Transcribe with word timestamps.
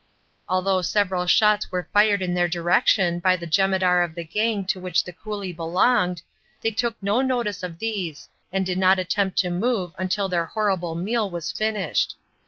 Although 0.49 0.81
several 0.81 1.27
shots 1.27 1.71
were 1.71 1.87
fired 1.93 2.23
in 2.23 2.33
their 2.33 2.47
direction 2.47 3.19
by 3.19 3.35
the 3.35 3.45
jemadar 3.45 4.01
of 4.01 4.15
the 4.15 4.23
gang 4.23 4.65
to 4.65 4.79
which 4.79 5.03
the 5.03 5.13
coolie 5.13 5.55
belonged, 5.55 6.23
they 6.61 6.71
took 6.71 6.95
no 7.03 7.21
notice 7.21 7.61
of 7.61 7.77
these 7.77 8.27
and 8.51 8.65
did 8.65 8.79
not 8.79 8.97
attempt 8.97 9.37
to 9.41 9.51
move 9.51 9.93
until 9.99 10.27
their 10.27 10.47
horrible 10.47 10.95
meal 10.95 11.29
was 11.29 11.51
finished. 11.51 12.15